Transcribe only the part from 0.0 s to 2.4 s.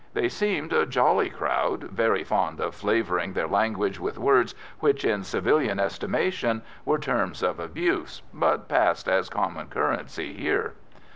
They seemed a jolly crowd, very